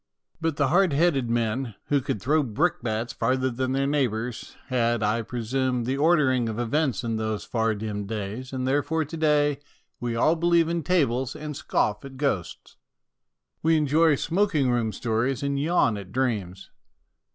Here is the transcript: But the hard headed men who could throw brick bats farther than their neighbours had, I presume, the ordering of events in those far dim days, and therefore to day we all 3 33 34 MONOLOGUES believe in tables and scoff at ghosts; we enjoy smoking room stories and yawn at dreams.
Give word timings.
But 0.41 0.55
the 0.55 0.69
hard 0.69 0.93
headed 0.93 1.29
men 1.29 1.75
who 1.89 2.01
could 2.01 2.19
throw 2.19 2.41
brick 2.41 2.81
bats 2.81 3.13
farther 3.13 3.51
than 3.51 3.73
their 3.73 3.85
neighbours 3.85 4.55
had, 4.69 5.03
I 5.03 5.21
presume, 5.21 5.83
the 5.83 5.95
ordering 5.95 6.49
of 6.49 6.57
events 6.57 7.03
in 7.03 7.17
those 7.17 7.43
far 7.45 7.75
dim 7.75 8.07
days, 8.07 8.51
and 8.51 8.67
therefore 8.67 9.05
to 9.05 9.15
day 9.15 9.59
we 9.99 10.15
all 10.15 10.35
3 10.35 10.41
33 10.41 10.59
34 10.63 10.65
MONOLOGUES 10.65 10.65
believe 10.65 10.69
in 10.69 10.83
tables 10.83 11.35
and 11.35 11.55
scoff 11.55 12.03
at 12.03 12.17
ghosts; 12.17 12.77
we 13.61 13.77
enjoy 13.77 14.15
smoking 14.15 14.71
room 14.71 14.91
stories 14.91 15.43
and 15.43 15.59
yawn 15.61 15.95
at 15.97 16.11
dreams. 16.11 16.71